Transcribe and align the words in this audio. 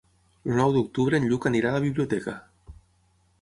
El 0.51 0.55
nou 0.59 0.71
d'octubre 0.77 1.19
en 1.21 1.27
Lluc 1.33 1.45
anirà 1.51 1.73
a 1.75 1.79
la 1.79 1.83
biblioteca. 1.85 2.35